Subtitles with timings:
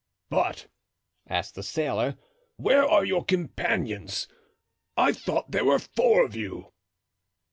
[0.31, 0.65] "But,"
[1.29, 2.17] asked the sailor,
[2.57, 4.27] "where are your companions?
[4.97, 6.73] I thought there were four of you."